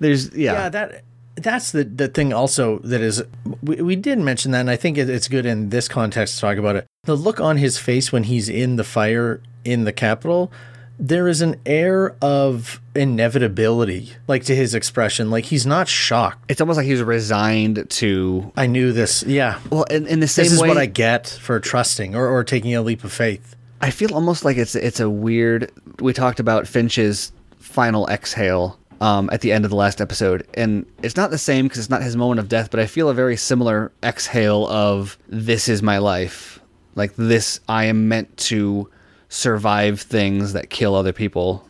there's 0.00 0.34
yeah, 0.34 0.52
yeah 0.54 0.68
that 0.68 1.04
that's 1.36 1.70
the 1.70 1.84
the 1.84 2.08
thing 2.08 2.32
also 2.32 2.78
that 2.80 3.00
is 3.00 3.22
we, 3.62 3.76
we 3.76 3.96
did 3.96 4.18
mention 4.18 4.50
that 4.52 4.60
and 4.60 4.70
i 4.70 4.76
think 4.76 4.98
it, 4.98 5.08
it's 5.08 5.28
good 5.28 5.46
in 5.46 5.70
this 5.70 5.88
context 5.88 6.34
to 6.34 6.40
talk 6.42 6.58
about 6.58 6.76
it 6.76 6.86
the 7.04 7.16
look 7.16 7.40
on 7.40 7.56
his 7.56 7.78
face 7.78 8.12
when 8.12 8.24
he's 8.24 8.50
in 8.50 8.76
the 8.76 8.84
fire 8.84 9.40
in 9.64 9.84
the 9.84 9.92
capitol 9.92 10.52
there 10.98 11.26
is 11.26 11.40
an 11.40 11.56
air 11.66 12.14
of 12.22 12.80
inevitability 12.94 14.12
like 14.28 14.44
to 14.44 14.54
his 14.54 14.74
expression 14.74 15.30
like 15.30 15.46
he's 15.46 15.66
not 15.66 15.88
shocked 15.88 16.44
it's 16.50 16.60
almost 16.60 16.76
like 16.76 16.86
he 16.86 16.92
was 16.92 17.02
resigned 17.02 17.88
to. 17.90 18.52
i 18.56 18.66
knew 18.66 18.92
this 18.92 19.22
yeah 19.24 19.58
Well, 19.70 19.84
in, 19.84 20.06
in 20.06 20.20
the 20.20 20.28
same 20.28 20.44
this 20.44 20.52
is 20.52 20.60
way, 20.60 20.68
what 20.68 20.78
i 20.78 20.86
get 20.86 21.26
for 21.26 21.58
trusting 21.58 22.14
or, 22.14 22.28
or 22.28 22.44
taking 22.44 22.74
a 22.74 22.82
leap 22.82 23.04
of 23.04 23.12
faith 23.12 23.56
I 23.82 23.90
feel 23.90 24.14
almost 24.14 24.44
like 24.44 24.56
it's 24.56 24.76
it's 24.76 25.00
a 25.00 25.10
weird. 25.10 25.72
We 25.98 26.12
talked 26.12 26.38
about 26.38 26.68
Finch's 26.68 27.32
final 27.58 28.06
exhale 28.06 28.78
um, 29.00 29.28
at 29.32 29.40
the 29.40 29.50
end 29.50 29.64
of 29.64 29.72
the 29.72 29.76
last 29.76 30.00
episode, 30.00 30.46
and 30.54 30.86
it's 31.02 31.16
not 31.16 31.32
the 31.32 31.38
same 31.38 31.66
because 31.66 31.80
it's 31.80 31.90
not 31.90 32.00
his 32.00 32.16
moment 32.16 32.38
of 32.38 32.48
death, 32.48 32.70
but 32.70 32.78
I 32.78 32.86
feel 32.86 33.08
a 33.08 33.14
very 33.14 33.36
similar 33.36 33.90
exhale 34.04 34.68
of 34.68 35.18
"This 35.28 35.68
is 35.68 35.82
my 35.82 35.98
life." 35.98 36.60
Like 36.94 37.16
this, 37.16 37.58
I 37.68 37.86
am 37.86 38.06
meant 38.06 38.36
to 38.36 38.88
survive 39.32 39.98
things 39.98 40.52
that 40.52 40.68
kill 40.68 40.94
other 40.94 41.12
people, 41.14 41.66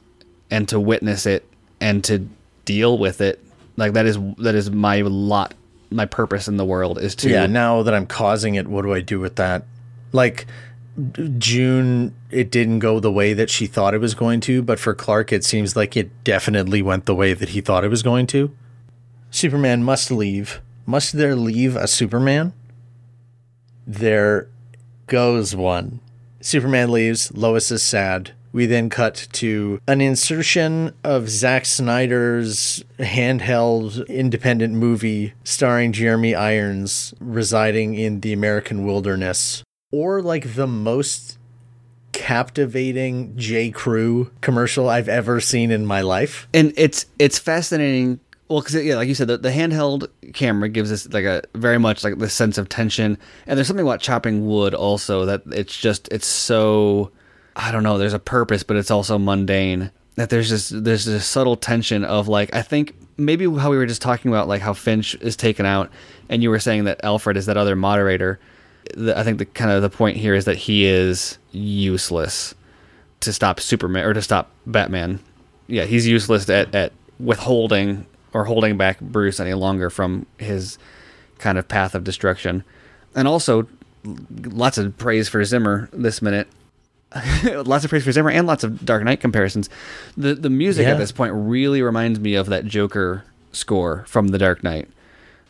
and 0.50 0.68
to 0.68 0.80
witness 0.80 1.26
it 1.26 1.46
and 1.80 2.02
to 2.02 2.28
deal 2.64 2.98
with 2.98 3.20
it. 3.20 3.38
Like 3.76 3.92
that 3.92 4.04
is 4.04 4.18
that 4.38 4.56
is 4.56 4.70
my 4.70 5.00
lot. 5.02 5.54
My 5.90 6.06
purpose 6.06 6.48
in 6.48 6.56
the 6.56 6.64
world 6.64 6.98
is 6.98 7.14
to 7.16 7.28
yeah 7.28 7.44
now 7.44 7.82
that 7.82 7.92
i'm 7.92 8.06
causing 8.06 8.54
it 8.54 8.66
what 8.66 8.80
do 8.80 8.94
i 8.94 9.02
do 9.02 9.20
with 9.20 9.36
that 9.36 9.66
like 10.12 10.46
june 11.36 12.14
it 12.30 12.50
didn't 12.50 12.78
go 12.78 12.98
the 12.98 13.12
way 13.12 13.34
that 13.34 13.50
she 13.50 13.66
thought 13.66 13.92
it 13.92 13.98
was 13.98 14.14
going 14.14 14.40
to 14.40 14.62
but 14.62 14.80
for 14.80 14.94
clark 14.94 15.34
it 15.34 15.44
seems 15.44 15.76
like 15.76 15.94
it 15.94 16.24
definitely 16.24 16.80
went 16.80 17.04
the 17.04 17.14
way 17.14 17.34
that 17.34 17.50
he 17.50 17.60
thought 17.60 17.84
it 17.84 17.88
was 17.88 18.02
going 18.02 18.26
to 18.26 18.50
superman 19.31 19.84
must 19.84 20.10
leave 20.10 20.62
must 20.86 21.12
there 21.12 21.36
leave 21.36 21.76
a 21.76 21.86
superman 21.86 22.54
there 23.86 24.48
goes 25.06 25.54
one 25.54 26.00
superman 26.43 26.91
leaves 26.91 27.32
lois 27.34 27.70
is 27.70 27.82
sad 27.82 28.32
we 28.53 28.67
then 28.67 28.91
cut 28.91 29.29
to 29.32 29.81
an 29.89 30.01
insertion 30.03 30.93
of 31.03 31.29
Zack 31.31 31.65
Snyder's 31.65 32.84
handheld 32.99 34.06
independent 34.08 34.75
movie 34.75 35.32
starring 35.43 35.93
Jeremy 35.93 36.34
Irons 36.34 37.15
residing 37.19 37.94
in 37.94 38.20
the 38.20 38.32
American 38.32 38.84
wilderness, 38.84 39.65
or 39.91 40.20
like 40.20 40.55
the 40.55 40.67
most 40.67 41.39
captivating 42.13 43.34
J. 43.37 43.70
Crew 43.70 44.31
commercial 44.43 44.89
I've 44.89 45.08
ever 45.08 45.41
seen 45.41 45.70
in 45.70 45.87
my 45.87 46.03
life. 46.03 46.46
and 46.53 46.75
it's 46.77 47.06
it's 47.19 47.39
fascinating 47.39 48.20
well 48.52 48.60
because 48.60 48.74
yeah 48.84 48.96
like 48.96 49.08
you 49.08 49.14
said 49.14 49.28
the, 49.28 49.38
the 49.38 49.50
handheld 49.50 50.08
camera 50.32 50.68
gives 50.68 50.92
us 50.92 51.08
like 51.12 51.24
a 51.24 51.42
very 51.54 51.78
much 51.78 52.04
like 52.04 52.18
this 52.18 52.34
sense 52.34 52.58
of 52.58 52.68
tension 52.68 53.18
and 53.46 53.56
there's 53.56 53.66
something 53.66 53.86
about 53.86 54.00
chopping 54.00 54.46
wood 54.46 54.74
also 54.74 55.24
that 55.24 55.42
it's 55.46 55.76
just 55.76 56.08
it's 56.12 56.26
so 56.26 57.10
i 57.56 57.72
don't 57.72 57.82
know 57.82 57.98
there's 57.98 58.14
a 58.14 58.18
purpose 58.18 58.62
but 58.62 58.76
it's 58.76 58.90
also 58.90 59.18
mundane 59.18 59.90
that 60.16 60.30
there's 60.30 60.50
this 60.50 60.68
there's 60.68 61.04
this 61.04 61.26
subtle 61.26 61.56
tension 61.56 62.04
of 62.04 62.28
like 62.28 62.54
i 62.54 62.62
think 62.62 62.94
maybe 63.16 63.44
how 63.58 63.70
we 63.70 63.76
were 63.76 63.86
just 63.86 64.02
talking 64.02 64.30
about 64.30 64.48
like 64.48 64.60
how 64.62 64.72
finch 64.72 65.14
is 65.16 65.36
taken 65.36 65.66
out 65.66 65.90
and 66.28 66.42
you 66.42 66.50
were 66.50 66.58
saying 66.58 66.84
that 66.84 67.02
alfred 67.04 67.36
is 67.36 67.46
that 67.46 67.56
other 67.56 67.76
moderator 67.76 68.38
the, 68.94 69.18
i 69.18 69.22
think 69.22 69.38
the 69.38 69.44
kind 69.44 69.70
of 69.70 69.82
the 69.82 69.90
point 69.90 70.16
here 70.16 70.34
is 70.34 70.44
that 70.44 70.56
he 70.56 70.84
is 70.84 71.38
useless 71.52 72.54
to 73.22 73.32
stop 73.32 73.60
Superman 73.60 74.04
or 74.04 74.12
to 74.12 74.22
stop 74.22 74.50
Batman. 74.66 75.20
Yeah, 75.68 75.84
he's 75.84 76.06
useless 76.06 76.48
at, 76.50 76.74
at 76.74 76.92
withholding 77.18 78.06
or 78.32 78.44
holding 78.46 78.77
back 78.77 79.01
Bruce 79.01 79.39
any 79.41 79.55
longer 79.55 79.91
from 79.91 80.27
his 80.39 80.79
kind 81.39 81.58
of 81.58 81.69
path 81.69 81.94
of 81.94 82.05
destruction. 82.05 82.65
And 83.15 83.29
also, 83.29 83.67
lots 84.31 84.79
of 84.79 84.96
praise 84.98 85.29
for 85.29 85.44
Zimmer 85.44 85.89
this 85.93 86.22
minute. 86.22 86.48
lots 87.44 87.84
of 87.84 87.91
praise 87.91 88.05
for 88.05 88.12
Zimmer 88.12 88.31
and 88.31 88.46
lots 88.46 88.65
of 88.65 88.84
Dark 88.86 89.05
Knight 89.05 89.20
comparisons. 89.20 89.69
The 90.17 90.34
the 90.34 90.48
music 90.51 90.84
Yeah. 90.86 90.93
at 90.93 90.98
this 90.98 91.12
point 91.12 91.32
really 91.36 91.82
reminds 91.82 92.19
me 92.19 92.34
of 92.34 92.46
that 92.46 92.65
Joker 92.65 93.24
score 93.53 94.05
from 94.06 94.29
The 94.29 94.39
Dark 94.39 94.62
Knight. 94.65 94.89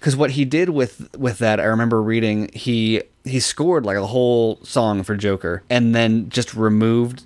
Because 0.01 0.17
what 0.17 0.33
he 0.33 0.45
did 0.45 0.71
with 0.71 1.09
with 1.17 1.39
that, 1.39 1.61
I 1.61 1.65
remember 1.65 2.03
reading 2.03 2.51
he 2.53 3.03
he 3.25 3.39
scored 3.39 3.87
like 3.87 3.97
a 3.97 4.07
whole 4.09 4.59
song 4.65 5.05
for 5.05 5.15
Joker, 5.17 5.63
and 5.71 5.95
then 5.95 6.29
just 6.29 6.53
removed 6.55 7.23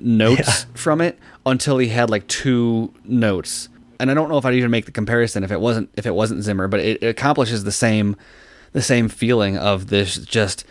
notes 0.00 0.66
from 0.74 1.00
it 1.00 1.18
until 1.44 1.78
he 1.78 1.88
had 1.88 2.08
like 2.08 2.28
two 2.28 2.94
notes. 3.04 3.68
And 3.98 4.10
I 4.10 4.14
don't 4.14 4.28
know 4.28 4.38
if 4.38 4.44
I'd 4.44 4.54
even 4.54 4.70
make 4.70 4.86
the 4.86 4.92
comparison 4.92 5.44
if 5.44 5.50
it 5.50 5.60
wasn't 5.60 5.90
if 5.96 6.06
it 6.06 6.14
wasn't 6.14 6.42
Zimmer, 6.42 6.68
but 6.68 6.80
it, 6.80 7.02
it 7.02 7.06
accomplishes 7.06 7.64
the 7.64 7.72
same 7.72 8.16
the 8.72 8.82
same 8.82 9.08
feeling 9.08 9.56
of 9.56 9.88
this 9.88 10.16
just 10.18 10.64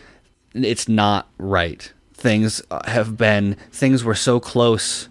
it's 0.54 0.88
not 0.88 1.28
right. 1.38 1.92
Things 2.13 2.62
uh, 2.70 2.90
have 2.90 3.18
been 3.18 3.56
things 3.72 4.04
were 4.04 4.16
so 4.16 4.40
close 4.40 5.08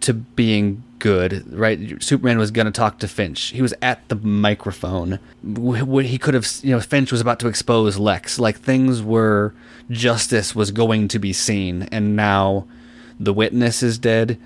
to 0.00 0.14
being 0.14 0.82
good, 0.98 1.44
right? 1.52 2.02
Superman 2.02 2.38
was 2.38 2.50
going 2.50 2.66
to 2.66 2.72
talk 2.72 2.98
to 2.98 3.08
Finch. 3.08 3.48
He 3.48 3.62
was 3.62 3.74
at 3.82 4.08
the 4.08 4.16
microphone. 4.16 5.18
He 5.42 6.18
could 6.18 6.34
have, 6.34 6.46
you 6.62 6.70
know, 6.70 6.80
Finch 6.80 7.12
was 7.12 7.20
about 7.20 7.40
to 7.40 7.48
expose 7.48 7.98
Lex. 7.98 8.38
Like 8.38 8.58
things 8.58 9.02
were, 9.02 9.54
justice 9.90 10.54
was 10.54 10.70
going 10.70 11.08
to 11.08 11.18
be 11.18 11.32
seen, 11.32 11.88
and 11.90 12.16
now 12.16 12.66
the 13.18 13.32
witness 13.32 13.82
is 13.82 13.98
dead. 13.98 14.38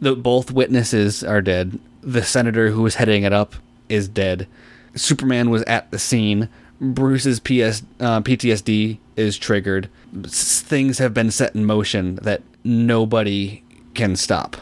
The 0.00 0.14
both 0.14 0.50
witnesses 0.50 1.24
are 1.24 1.40
dead. 1.40 1.78
The 2.06 2.22
senator 2.22 2.70
who 2.70 2.82
was 2.82 2.94
heading 2.94 3.24
it 3.24 3.32
up 3.34 3.54
is 3.88 4.08
dead. 4.08 4.46
Superman 4.94 5.50
was 5.50 5.62
at 5.64 5.90
the 5.90 5.98
scene. 5.98 6.48
Bruce's 6.80 7.40
PS, 7.40 7.82
uh, 8.00 8.20
PTSD 8.20 8.98
is 9.16 9.36
triggered. 9.36 9.88
S- 10.24 10.60
Things 10.62 10.98
have 10.98 11.12
been 11.12 11.30
set 11.30 11.54
in 11.54 11.64
motion 11.64 12.14
that 12.22 12.42
nobody 12.64 13.62
can 13.94 14.14
stop. 14.16 14.56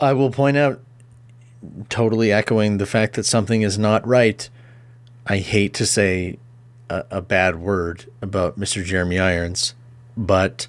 I 0.00 0.12
will 0.12 0.30
point 0.30 0.56
out, 0.56 0.80
totally 1.88 2.32
echoing 2.32 2.78
the 2.78 2.86
fact 2.86 3.14
that 3.14 3.24
something 3.26 3.62
is 3.62 3.78
not 3.78 4.06
right. 4.06 4.48
I 5.26 5.38
hate 5.38 5.74
to 5.74 5.86
say 5.86 6.38
a, 6.88 7.04
a 7.10 7.20
bad 7.20 7.56
word 7.56 8.06
about 8.22 8.58
Mr. 8.58 8.84
Jeremy 8.84 9.18
Irons, 9.18 9.74
but 10.16 10.66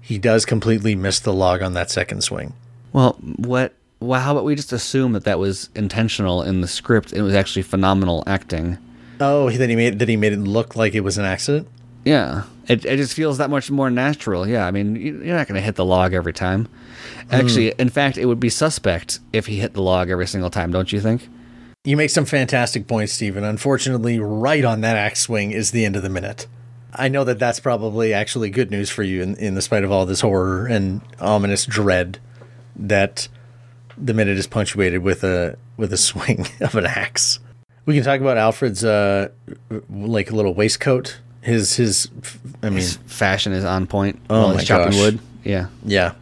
he 0.00 0.18
does 0.18 0.44
completely 0.44 0.94
miss 0.94 1.20
the 1.20 1.32
log 1.32 1.62
on 1.62 1.74
that 1.74 1.90
second 1.90 2.22
swing. 2.22 2.52
Well, 2.92 3.12
what? 3.36 3.74
Well, 4.00 4.20
how 4.20 4.32
about 4.32 4.44
we 4.44 4.54
just 4.54 4.72
assume 4.72 5.12
that 5.12 5.24
that 5.24 5.38
was 5.38 5.70
intentional 5.74 6.42
in 6.42 6.60
the 6.60 6.68
script? 6.68 7.12
It 7.12 7.22
was 7.22 7.34
actually 7.34 7.62
phenomenal 7.62 8.22
acting. 8.26 8.78
Oh, 9.20 9.50
that 9.50 9.70
he 9.70 9.76
made 9.76 9.98
that 9.98 10.08
he 10.08 10.16
made 10.16 10.34
it 10.34 10.38
look 10.40 10.76
like 10.76 10.94
it 10.94 11.00
was 11.00 11.16
an 11.16 11.24
accident. 11.24 11.68
Yeah, 12.04 12.44
it, 12.68 12.84
it 12.84 12.98
just 12.98 13.14
feels 13.14 13.38
that 13.38 13.50
much 13.50 13.70
more 13.70 13.90
natural. 13.90 14.46
Yeah, 14.46 14.66
I 14.66 14.70
mean, 14.70 14.94
you- 14.96 15.22
you're 15.24 15.36
not 15.36 15.48
going 15.48 15.56
to 15.56 15.64
hit 15.64 15.74
the 15.74 15.84
log 15.84 16.12
every 16.12 16.32
time. 16.32 16.68
Actually, 17.30 17.70
hmm. 17.70 17.80
in 17.80 17.88
fact, 17.88 18.16
it 18.18 18.26
would 18.26 18.38
be 18.38 18.50
suspect 18.50 19.18
if 19.32 19.46
he 19.46 19.56
hit 19.58 19.72
the 19.74 19.82
log 19.82 20.10
every 20.10 20.26
single 20.26 20.50
time, 20.50 20.70
don't 20.70 20.92
you 20.92 21.00
think? 21.00 21.28
You 21.84 21.96
make 21.96 22.10
some 22.10 22.24
fantastic 22.24 22.86
points, 22.86 23.12
Stephen. 23.12 23.44
Unfortunately, 23.44 24.18
right 24.20 24.64
on 24.64 24.82
that 24.82 24.96
axe 24.96 25.20
swing 25.20 25.52
is 25.52 25.70
the 25.70 25.84
end 25.84 25.96
of 25.96 26.02
the 26.02 26.08
minute. 26.08 26.46
I 26.94 27.08
know 27.08 27.24
that 27.24 27.38
that's 27.38 27.60
probably 27.60 28.12
actually 28.12 28.50
good 28.50 28.70
news 28.70 28.90
for 28.90 29.02
you 29.02 29.22
in, 29.22 29.36
in 29.36 29.54
the 29.54 29.62
spite 29.62 29.84
of 29.84 29.92
all 29.92 30.06
this 30.06 30.20
horror 30.20 30.66
and 30.66 31.00
ominous 31.20 31.64
dread 31.66 32.18
that 32.74 33.28
the 33.98 34.14
minute 34.14 34.36
is 34.38 34.46
punctuated 34.46 35.02
with 35.02 35.24
a 35.24 35.56
with 35.76 35.92
a 35.92 35.96
swing 36.08 36.46
of 36.60 36.74
an 36.74 36.86
axe. 36.86 37.38
We 37.84 37.94
can 37.94 38.02
talk 38.04 38.20
about 38.20 38.36
Alfred's 38.36 38.84
uh 38.84 39.28
like 39.90 40.30
little 40.32 40.54
waistcoat. 40.54 41.18
His 41.40 41.76
his 41.76 42.08
I 42.62 42.70
mean 42.70 42.78
His 42.78 42.96
fashion 43.06 43.52
is 43.52 43.64
on 43.64 43.86
point. 43.86 44.20
Oh 44.28 44.54
my 44.54 44.62
chopping 44.64 44.90
gosh. 44.92 45.00
wood. 45.00 45.18
Yeah. 45.44 45.68
Yeah. 45.84 46.12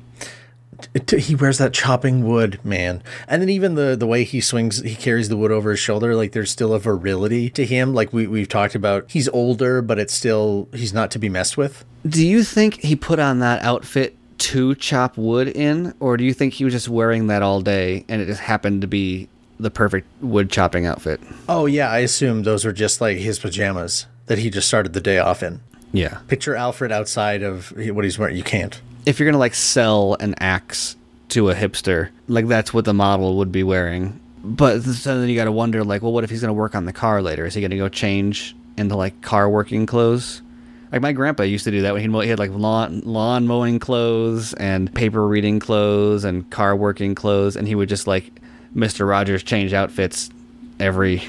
It- 0.93 1.11
he 1.13 1.35
wears 1.35 1.59
that 1.59 1.73
chopping 1.73 2.25
wood, 2.29 2.61
man. 2.63 3.03
And 3.27 3.41
then 3.41 3.49
even 3.49 3.75
the 3.75 3.97
the 3.97 4.07
way 4.07 4.25
he 4.25 4.41
swings, 4.43 4.83
he 4.83 4.95
carries 4.95 5.29
the 5.31 5.37
wood 5.37 5.51
over 5.51 5.71
his 5.71 5.81
shoulder. 5.81 6.15
Like 6.15 6.33
there's 6.33 6.51
still 6.51 6.75
a 6.75 6.79
virility 6.79 7.49
to 7.51 7.65
him. 7.65 7.95
Like 7.95 8.13
we 8.13 8.27
we've 8.27 8.49
talked 8.49 8.75
about, 8.75 9.11
he's 9.11 9.29
older, 9.31 9.81
but 9.81 9.99
it's 9.99 10.13
still 10.13 10.69
he's 10.75 10.93
not 10.93 11.11
to 11.13 11.19
be 11.19 11.29
messed 11.31 11.57
with. 11.57 11.85
Do 12.07 12.27
you 12.27 12.45
think 12.45 12.81
he 12.83 12.95
put 12.97 13.19
on 13.19 13.39
that 13.39 13.63
outfit 13.63 14.15
to 14.45 14.75
chop 14.75 15.17
wood 15.17 15.49
in, 15.49 15.95
or 16.01 16.19
do 16.19 16.25
you 16.25 16.35
think 16.35 16.53
he 16.53 16.65
was 16.65 16.75
just 16.75 16.87
wearing 16.87 17.29
that 17.29 17.41
all 17.41 17.63
day 17.63 18.05
and 18.09 18.21
it 18.21 18.27
just 18.27 18.43
happened 18.43 18.83
to 18.83 18.87
be 18.87 19.27
the 19.59 19.71
perfect 19.71 20.07
wood 20.23 20.51
chopping 20.51 20.85
outfit? 20.85 21.19
Oh 21.49 21.65
yeah, 21.65 21.91
I 21.91 22.01
assume 22.01 22.43
those 22.43 22.65
were 22.67 22.73
just 22.73 23.01
like 23.01 23.17
his 23.17 23.39
pajamas 23.39 24.05
that 24.27 24.37
he 24.37 24.51
just 24.51 24.69
started 24.69 24.93
the 24.93 25.01
day 25.01 25.19
off 25.19 25.43
in. 25.43 25.61
Yeah. 25.93 26.19
Picture 26.29 26.55
Alfred 26.57 26.93
outside 26.93 27.43
of 27.43 27.73
what 27.73 28.05
he's 28.05 28.19
wearing. 28.19 28.37
You 28.37 28.43
can't. 28.43 28.79
If 29.07 29.19
you're 29.19 29.27
gonna 29.27 29.39
like 29.39 29.55
sell 29.55 30.15
an 30.21 30.35
axe 30.39 30.97
to 31.31 31.49
a 31.49 31.55
hipster, 31.55 32.11
like 32.29 32.47
that's 32.47 32.75
what 32.75 32.85
the 32.85 32.95
model 32.95 33.39
would 33.39 33.51
be 33.51 33.63
wearing. 33.63 34.21
But 34.43 34.83
so 34.83 35.21
then 35.21 35.31
you 35.31 35.37
got 35.37 35.45
to 35.45 35.53
wonder, 35.53 35.85
like, 35.85 36.03
well, 36.03 36.13
what 36.13 36.23
if 36.23 36.29
he's 36.29 36.43
gonna 36.43 36.53
work 36.53 36.75
on 36.75 36.85
the 36.85 36.93
car 36.93 37.23
later? 37.23 37.47
Is 37.47 37.55
he 37.55 37.63
gonna 37.63 37.79
go 37.79 37.89
change 37.89 38.55
into 38.77 38.95
like 38.95 39.23
car 39.23 39.49
working 39.49 39.87
clothes? 39.87 40.43
Like 40.95 41.03
my 41.03 41.13
grandpa 41.13 41.43
used 41.43 41.65
to 41.65 41.73
do 41.73 41.83
that 41.83 41.93
when 41.93 42.09
he 42.23 42.29
had 42.29 42.39
like 42.39 42.53
lawn 42.53 43.01
lawn 43.05 43.49
mowing 43.49 43.81
clothes 43.81 44.55
and 44.55 44.95
paper 44.95 45.27
reading 45.27 45.59
clothes 45.59 46.23
and 46.25 46.49
car 46.51 46.77
working 46.77 47.17
clothes, 47.17 47.57
and 47.57 47.67
he 47.67 47.75
would 47.75 47.89
just 47.89 48.07
like 48.07 48.31
Mister 48.75 49.05
Rogers 49.05 49.43
change 49.43 49.73
outfits 49.73 50.31
every. 50.79 51.25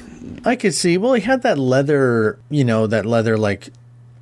I 0.45 0.55
could 0.55 0.75
see. 0.75 0.99
Well, 0.99 1.13
he 1.13 1.21
had 1.21 1.41
that 1.41 1.57
leather, 1.57 2.37
you 2.51 2.63
know, 2.63 2.85
that 2.85 3.07
leather 3.07 3.37
like 3.39 3.69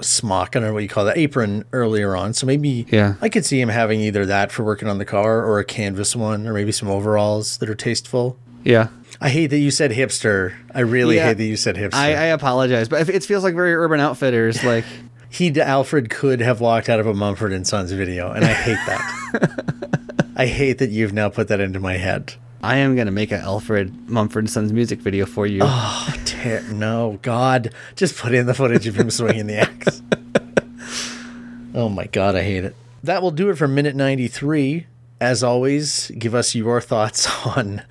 smock, 0.01 0.55
I 0.55 0.59
don't 0.59 0.69
know 0.69 0.73
what 0.73 0.83
you 0.83 0.89
call 0.89 1.03
that 1.05 1.17
apron 1.17 1.65
earlier 1.73 2.15
on. 2.15 2.33
So 2.33 2.45
maybe 2.47 2.85
Yeah. 2.89 3.15
I 3.21 3.27
could 3.29 3.45
see 3.45 3.59
him 3.61 3.69
having 3.69 3.99
either 4.01 4.25
that 4.25 4.51
for 4.51 4.63
working 4.63 4.87
on 4.87 4.97
the 4.97 5.05
car 5.05 5.45
or 5.45 5.59
a 5.59 5.65
canvas 5.65 6.15
one, 6.15 6.47
or 6.47 6.53
maybe 6.53 6.71
some 6.71 6.87
overalls 6.89 7.57
that 7.57 7.69
are 7.69 7.75
tasteful. 7.75 8.37
Yeah, 8.63 8.87
I 9.19 9.27
hate 9.29 9.47
that 9.47 9.57
you 9.59 9.71
said 9.71 9.91
hipster. 9.91 10.53
I 10.73 10.79
really 10.81 11.17
Yeah. 11.17 11.27
hate 11.27 11.37
that 11.37 11.43
you 11.45 11.57
said 11.57 11.75
hipster. 11.75 11.95
I, 11.95 12.11
I 12.11 12.25
apologize, 12.27 12.87
but 12.87 13.09
it 13.09 13.23
feels 13.25 13.43
like 13.43 13.55
very 13.55 13.75
Urban 13.75 13.99
Outfitters. 13.99 14.63
Like, 14.63 14.85
he 15.33 15.59
Alfred 15.59 16.11
could 16.11 16.41
have 16.41 16.61
walked 16.61 16.89
out 16.89 16.99
of 16.99 17.07
a 17.07 17.13
Mumford 17.13 17.53
and 17.53 17.65
Sons 17.65 17.91
video, 17.91 18.31
and 18.31 18.45
I 18.45 18.53
hate 18.53 18.77
that. 18.85 20.25
I 20.35 20.45
hate 20.45 20.77
that 20.77 20.91
you've 20.91 21.11
now 21.11 21.29
put 21.29 21.47
that 21.47 21.59
into 21.59 21.79
my 21.79 21.97
head. 21.97 22.35
I 22.61 22.77
am 22.77 22.95
gonna 22.95 23.09
make 23.09 23.31
an 23.31 23.41
Alfred 23.41 24.07
Mumford 24.07 24.43
and 24.43 24.49
Sons 24.49 24.71
music 24.71 24.99
video 24.99 25.25
for 25.25 25.47
you. 25.47 25.61
Oh, 25.63 26.15
Ter- 26.25 26.61
no, 26.71 27.17
God, 27.23 27.73
just 27.95 28.15
put 28.15 28.35
in 28.35 28.45
the 28.45 28.53
footage 28.53 28.85
of 28.85 28.95
him 28.95 29.09
swinging 29.09 29.47
the 29.47 29.57
axe. 29.57 30.03
oh 31.73 31.89
my 31.89 32.05
God, 32.05 32.35
I 32.35 32.43
hate 32.43 32.63
it. 32.63 32.75
That 33.01 33.23
will 33.23 33.31
do 33.31 33.49
it 33.49 33.57
for 33.57 33.67
minute 33.67 33.95
93. 33.95 34.85
As 35.19 35.43
always, 35.43 36.11
give 36.11 36.35
us 36.35 36.53
your 36.53 36.79
thoughts 36.79 37.27
on 37.47 37.81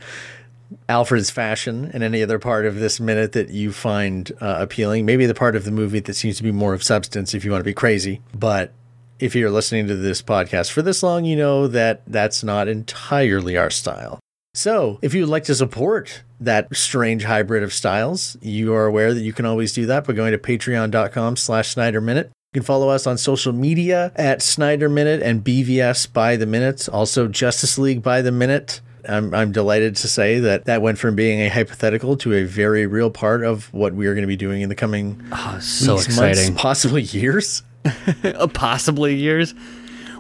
Alfred's 0.89 1.31
fashion 1.31 1.91
and 1.93 2.03
any 2.03 2.23
other 2.23 2.39
part 2.39 2.67
of 2.67 2.77
this 2.77 3.01
minute 3.01 3.33
that 3.33 3.51
you 3.51 3.73
find 3.73 4.33
uh, 4.41 4.57
appealing. 4.61 5.07
Maybe 5.07 5.27
the 5.27 5.35
part 5.35 5.57
of 5.57 5.65
the 5.65 5.71
movie 5.71 6.01
that 6.01 6.15
seems 6.15 6.37
to 6.39 6.43
be 6.43 6.53
more 6.53 6.75
of 6.75 6.83
substance 6.83 7.35
if 7.35 7.45
you 7.45 7.51
want 7.51 7.61
to 7.61 7.69
be 7.69 7.75
crazy. 7.75 8.21
But 8.35 8.73
if 9.19 9.35
you're 9.35 9.51
listening 9.51 9.87
to 9.89 9.97
this 9.97 10.21
podcast 10.21 10.73
for 10.73 10.83
this 10.83 11.03
long, 11.03 11.25
you 11.25 11.37
know 11.37 11.69
that 11.69 12.03
that's 12.07 12.43
not 12.43 12.69
entirely 12.69 13.57
our 13.57 13.71
style. 13.71 14.19
So, 14.55 14.99
if 15.01 15.15
you 15.15 15.23
would 15.23 15.31
like 15.31 15.45
to 15.45 15.55
support 15.55 16.25
that 16.39 16.75
strange 16.77 17.25
hybrid 17.25 17.63
of 17.63 17.73
styles, 17.73 18.37
you 18.43 18.75
are 18.75 18.85
aware 18.85 19.15
that 19.15 19.23
you 19.23 19.33
can 19.33 19.47
always 19.47 19.73
do 19.73 19.87
that 19.87 20.07
by 20.07 20.13
going 20.13 20.33
to 20.33 20.39
patreon.com 20.39 21.37
slash 21.37 21.69
Snyder 21.71 22.01
Minute. 22.03 22.33
You 22.53 22.61
can 22.61 22.67
follow 22.67 22.91
us 22.91 23.07
on 23.07 23.17
social 23.17 23.55
media 23.55 24.13
at 24.15 24.43
Snyder 24.43 24.91
Minute 24.91 25.23
and 25.23 25.43
BVS 25.43 26.13
by 26.13 26.37
the 26.37 26.45
minute, 26.45 26.87
also 26.87 27.29
Justice 27.29 27.79
League 27.79 28.03
by 28.03 28.21
the 28.21 28.33
minute. 28.33 28.83
I'm, 29.09 29.35
I'm 29.35 29.53
delighted 29.53 29.97
to 29.97 30.09
say 30.09 30.39
that 30.41 30.67
that 30.67 30.81
went 30.83 30.99
from 30.99 31.15
being 31.17 31.41
a 31.41 31.49
hypothetical 31.49 32.17
to 32.19 32.35
a 32.35 32.45
very 32.45 32.87
real 32.87 33.11
part 33.11 33.43
of 33.45 33.73
what 33.75 33.95
we 33.95 34.07
are 34.07 34.15
going 34.15 34.23
to 34.23 34.29
be 34.29 34.37
doing 34.37 34.63
in 34.63 34.69
the 34.69 34.75
coming 34.75 35.21
Oh, 35.33 35.59
so 35.61 35.95
weeks, 35.95 36.07
exciting. 36.07 36.45
months, 36.55 36.63
possibly 36.63 37.03
years. 37.03 37.63
Possibly 38.55 39.15
years. 39.17 39.55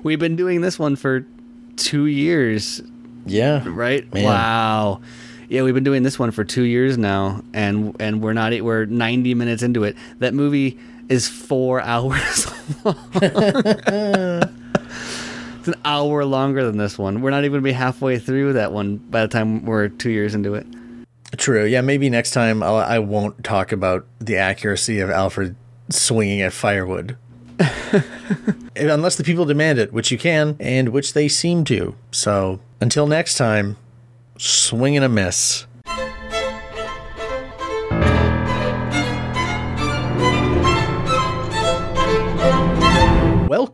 We've 0.02 0.18
been 0.18 0.34
doing 0.34 0.62
this 0.62 0.78
one 0.80 0.96
for 0.96 1.24
two 1.76 2.06
years, 2.06 2.82
Yeah. 3.24 3.62
right? 3.66 4.12
Man. 4.12 4.24
Wow. 4.24 5.00
Yeah, 5.48 5.62
we've 5.62 5.74
been 5.74 5.84
doing 5.84 6.02
this 6.02 6.18
one 6.18 6.32
for 6.32 6.42
two 6.44 6.62
years 6.64 6.98
now, 6.98 7.42
and 7.54 7.94
and 8.00 8.20
we're 8.22 8.32
not 8.32 8.58
we're 8.62 8.86
ninety 8.86 9.34
minutes 9.34 9.62
into 9.62 9.84
it. 9.84 9.96
That 10.18 10.34
movie 10.34 10.76
is 11.08 11.28
four 11.28 11.80
hours 11.82 12.50
long. 12.84 12.96
it's 15.62 15.68
an 15.68 15.80
hour 15.84 16.24
longer 16.24 16.64
than 16.64 16.76
this 16.76 16.98
one. 16.98 17.22
We're 17.22 17.30
not 17.30 17.44
even 17.44 17.52
gonna 17.52 17.62
be 17.62 17.70
halfway 17.70 18.18
through 18.18 18.54
that 18.54 18.72
one 18.72 18.96
by 18.96 19.20
the 19.22 19.28
time 19.28 19.64
we're 19.64 19.86
two 19.90 20.10
years 20.10 20.34
into 20.34 20.54
it. 20.54 20.66
True. 21.36 21.64
Yeah, 21.64 21.82
maybe 21.82 22.10
next 22.10 22.32
time 22.32 22.64
I'll, 22.64 22.78
I 22.78 22.98
won't 22.98 23.44
talk 23.44 23.70
about 23.70 24.04
the 24.18 24.38
accuracy 24.38 24.98
of 24.98 25.08
Alfred 25.08 25.54
swinging 25.88 26.40
at 26.40 26.52
firewood. 26.52 27.16
Unless 28.76 29.14
the 29.14 29.22
people 29.22 29.44
demand 29.44 29.78
it, 29.78 29.92
which 29.92 30.10
you 30.10 30.18
can, 30.18 30.56
and 30.58 30.88
which 30.88 31.12
they 31.12 31.28
seem 31.28 31.62
to. 31.66 31.94
So 32.10 32.58
until 32.80 33.06
next 33.06 33.36
time, 33.36 33.76
swing 34.38 34.96
and 34.96 35.04
a 35.04 35.08
miss. 35.08 35.66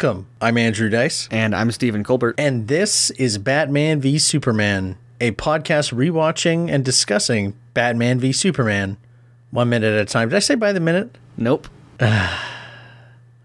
Welcome. 0.00 0.28
I'm 0.40 0.56
Andrew 0.56 0.88
Dice. 0.88 1.28
And 1.32 1.56
I'm 1.56 1.72
Stephen 1.72 2.04
Colbert. 2.04 2.36
And 2.38 2.68
this 2.68 3.10
is 3.10 3.36
Batman 3.36 4.00
v 4.00 4.16
Superman, 4.16 4.96
a 5.20 5.32
podcast 5.32 5.92
rewatching 5.92 6.70
and 6.70 6.84
discussing 6.84 7.54
Batman 7.74 8.20
v 8.20 8.30
Superman 8.30 8.96
one 9.50 9.68
minute 9.68 9.92
at 9.92 10.02
a 10.02 10.04
time. 10.04 10.28
Did 10.28 10.36
I 10.36 10.38
say 10.38 10.54
by 10.54 10.72
the 10.72 10.78
minute? 10.78 11.18
Nope. 11.36 11.66